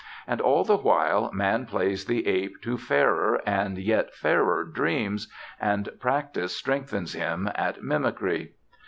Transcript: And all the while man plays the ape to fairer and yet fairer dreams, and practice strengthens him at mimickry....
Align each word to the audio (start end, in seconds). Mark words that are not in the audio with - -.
And 0.25 0.41
all 0.41 0.63
the 0.63 0.77
while 0.77 1.29
man 1.31 1.67
plays 1.67 2.05
the 2.05 2.25
ape 2.25 2.59
to 2.63 2.75
fairer 2.75 3.39
and 3.45 3.77
yet 3.77 4.15
fairer 4.15 4.63
dreams, 4.63 5.31
and 5.59 5.89
practice 5.99 6.57
strengthens 6.57 7.13
him 7.13 7.47
at 7.53 7.83
mimickry.... 7.83 8.53